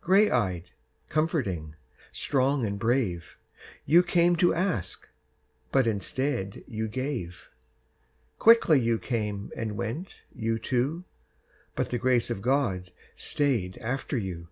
[0.00, 0.70] Grey eyed,
[1.08, 1.76] comforting,
[2.10, 3.38] strong and brave,
[3.86, 5.08] You came to ask
[5.70, 6.90] but instead you
[8.40, 11.04] Quickly you came and went, you two,
[11.76, 14.48] But the Grace of God stayed after you.